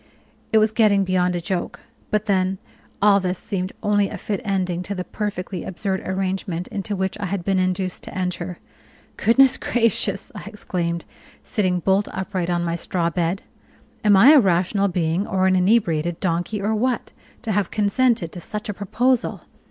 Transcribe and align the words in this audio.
It 0.51 0.57
was 0.57 0.71
getting 0.71 1.03
beyond 1.03 1.35
a 1.35 1.39
joke: 1.39 1.79
but 2.09 2.25
then 2.25 2.57
all 3.03 3.19
this 3.19 3.37
seemed 3.37 3.71
only 3.83 4.09
a 4.09 4.17
fit 4.17 4.41
ending 4.43 4.81
to 4.81 4.95
the 4.95 5.03
perfectly 5.03 5.63
absurd 5.63 5.99
arrangement 6.03 6.67
into 6.69 6.95
which 6.95 7.19
I 7.19 7.27
had 7.27 7.45
been 7.45 7.59
induced 7.59 8.01
to 8.05 8.17
enter. 8.17 8.57
"Goodness 9.15 9.57
gracious!" 9.57 10.31
I 10.33 10.45
exclaimed, 10.47 11.05
sitting 11.43 11.81
bolt 11.81 12.07
upright 12.11 12.49
on 12.49 12.63
my 12.63 12.75
straw 12.75 13.11
bed, 13.11 13.43
"am 14.03 14.17
I 14.17 14.31
a 14.31 14.39
rational 14.39 14.87
being 14.87 15.27
or 15.27 15.45
an 15.45 15.55
inebriated 15.55 16.19
donkey, 16.19 16.59
or 16.63 16.73
what, 16.73 17.11
to 17.43 17.51
have 17.51 17.69
consented 17.69 18.31
to 18.31 18.39
such 18.39 18.69
a 18.69 18.73
proposal? 18.73 19.41